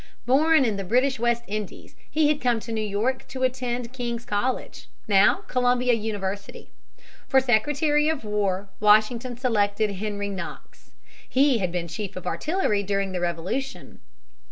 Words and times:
Born 0.25 0.65
in 0.65 0.77
the 0.77 0.83
British 0.83 1.19
West 1.19 1.43
Indies, 1.45 1.95
he 2.09 2.27
had 2.27 2.41
come 2.41 2.59
to 2.61 2.71
New 2.71 2.81
York 2.81 3.27
to 3.27 3.43
attend 3.43 3.93
King's 3.93 4.25
College, 4.25 4.89
now 5.07 5.43
Columbia 5.47 5.93
University. 5.93 6.71
For 7.27 7.39
Secretary 7.39 8.09
of 8.09 8.23
War, 8.25 8.67
Washington 8.79 9.37
selected 9.37 9.91
Henry 9.97 10.29
Knox. 10.31 10.89
He 11.29 11.59
had 11.59 11.71
been 11.71 11.87
Chief 11.87 12.15
of 12.15 12.25
Artillery 12.25 12.81
during 12.81 13.11
the 13.11 13.21
Revolution. 13.21 13.99